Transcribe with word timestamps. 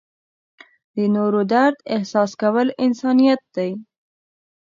د 0.95 0.97
نورو 1.15 1.41
درد 1.53 1.77
احساس 1.95 2.31
کول 2.41 2.67
انسانیت 2.85 3.41
دی. 3.55 3.71